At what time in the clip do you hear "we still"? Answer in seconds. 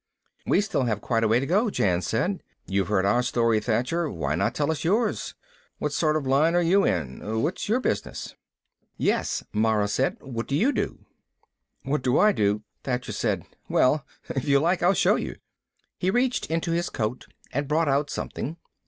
0.47-0.85